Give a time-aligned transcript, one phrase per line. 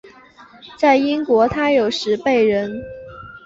[0.79, 2.75] 在英国他有时被人。